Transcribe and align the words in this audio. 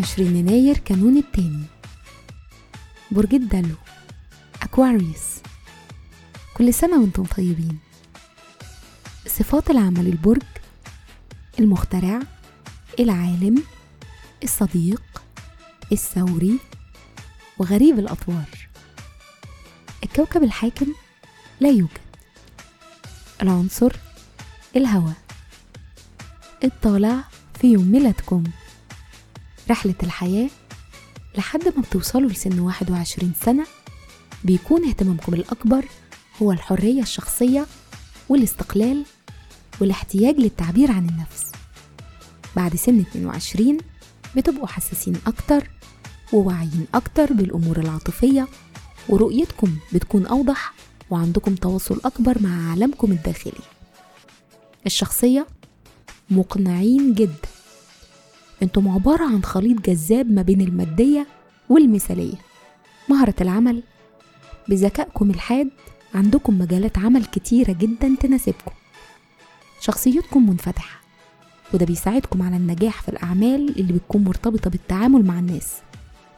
وعشرين 0.00 0.36
يناير 0.36 0.78
كانون 0.78 1.16
التاني. 1.16 1.64
برج 3.10 3.34
الدلو 3.34 3.74
أكواريوس 4.62 5.26
كل 6.54 6.74
سنة 6.74 7.00
وأنتم 7.00 7.24
طيبين. 7.24 7.78
صفات 9.26 9.70
العمل 9.70 10.06
البرج 10.06 10.42
المخترع 11.58 12.20
العالم 13.00 13.62
الصديق 14.42 15.02
الثوري 15.92 16.58
وغريب 17.58 17.98
الأطوار. 17.98 18.68
الكوكب 20.04 20.42
الحاكم 20.42 20.86
لا 21.60 21.68
يوجد. 21.68 22.09
العنصر 23.42 23.92
الهواء. 24.76 25.14
الطالع 26.64 27.24
في 27.60 27.72
يوم 27.72 27.92
ميلادكم. 27.92 28.44
رحلة 29.70 29.94
الحياة 30.02 30.50
لحد 31.38 31.64
ما 31.76 31.82
بتوصلوا 31.82 32.30
لسن 32.30 32.58
21 32.60 33.32
سنة 33.44 33.66
بيكون 34.44 34.88
اهتمامكم 34.88 35.34
الأكبر 35.34 35.84
هو 36.42 36.52
الحرية 36.52 37.02
الشخصية 37.02 37.66
والاستقلال 38.28 39.04
والاحتياج 39.80 40.34
للتعبير 40.36 40.90
عن 40.92 41.08
النفس. 41.08 41.52
بعد 42.56 42.76
سن 42.76 42.98
22 43.00 43.78
بتبقوا 44.36 44.66
حساسين 44.66 45.16
أكتر 45.26 45.70
وواعيين 46.32 46.86
أكتر 46.94 47.32
بالأمور 47.32 47.78
العاطفية 47.80 48.48
ورؤيتكم 49.08 49.76
بتكون 49.92 50.26
أوضح 50.26 50.72
وعندكم 51.10 51.54
تواصل 51.54 52.00
أكبر 52.04 52.42
مع 52.42 52.70
عالمكم 52.70 53.12
الداخلي. 53.12 53.60
الشخصية 54.86 55.46
مقنعين 56.30 57.14
جدا 57.14 57.48
أنتم 58.62 58.88
عبارة 58.88 59.24
عن 59.24 59.44
خليط 59.44 59.80
جذاب 59.80 60.30
ما 60.30 60.42
بين 60.42 60.60
المادية 60.60 61.26
والمثالية. 61.68 62.34
مهرة 63.08 63.34
العمل 63.40 63.82
بذكائكم 64.68 65.30
الحاد 65.30 65.68
عندكم 66.14 66.58
مجالات 66.58 66.98
عمل 66.98 67.24
كتيرة 67.24 67.72
جدا 67.72 68.16
تناسبكم. 68.20 68.70
شخصيتكم 69.80 70.50
منفتحة 70.50 71.00
وده 71.74 71.86
بيساعدكم 71.86 72.42
على 72.42 72.56
النجاح 72.56 73.02
في 73.02 73.08
الأعمال 73.08 73.78
اللي 73.80 73.92
بتكون 73.92 74.24
مرتبطة 74.24 74.70
بالتعامل 74.70 75.24
مع 75.24 75.38
الناس 75.38 75.72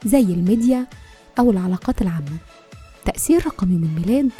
زي 0.05 0.21
الميديا 0.21 0.87
أو 1.39 1.51
العلاقات 1.51 2.01
العامة. 2.01 2.37
تأثير 3.05 3.45
رقم 3.45 3.71
يوم 3.71 3.83
الميلاد 3.83 4.31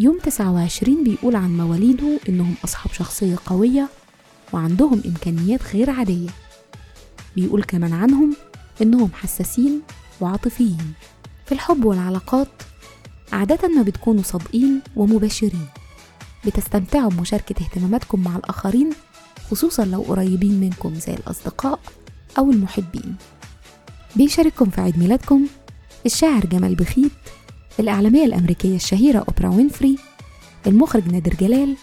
يوم 0.00 0.18
29 0.18 1.04
بيقول 1.04 1.36
عن 1.36 1.56
مواليده 1.56 2.18
إنهم 2.28 2.54
أصحاب 2.64 2.92
شخصية 2.92 3.36
قوية 3.46 3.88
وعندهم 4.52 5.02
إمكانيات 5.06 5.60
غير 5.74 5.90
عادية. 5.90 6.28
بيقول 7.36 7.62
كمان 7.62 7.92
عنهم 7.92 8.36
إنهم 8.82 9.10
حساسين 9.14 9.80
وعاطفيين. 10.20 10.92
في 11.46 11.52
الحب 11.52 11.84
والعلاقات 11.84 12.48
عادة 13.32 13.68
ما 13.68 13.82
بتكونوا 13.82 14.22
صادقين 14.22 14.80
ومباشرين. 14.96 15.66
بتستمتعوا 16.46 17.10
بمشاركة 17.10 17.64
اهتماماتكم 17.64 18.20
مع 18.24 18.36
الآخرين 18.36 18.90
خصوصا 19.50 19.84
لو 19.84 20.00
قريبين 20.02 20.60
منكم 20.60 20.94
زي 20.94 21.14
الأصدقاء 21.14 21.80
أو 22.38 22.50
المحبين. 22.50 23.16
بيشارككم 24.16 24.70
في 24.70 24.80
عيد 24.80 24.98
ميلادكم. 24.98 25.46
الشاعر 26.06 26.46
جمال 26.46 26.74
بخيت 26.74 27.12
الإعلامية 27.80 28.24
الأمريكية 28.24 28.76
الشهيرة 28.76 29.18
أوبرا 29.28 29.56
وينفري 29.56 29.96
المخرج 30.66 31.08
نادر 31.12 31.34
جلال 31.34 31.76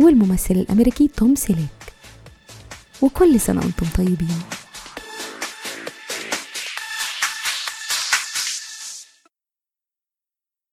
والممثل 0.00 0.54
الأمريكي 0.54 1.08
توم 1.16 1.34
سيليك. 1.34 1.68
وكل 3.02 3.40
سنة 3.40 3.60
وأنتم 3.60 3.86
طيبين. 3.96 4.38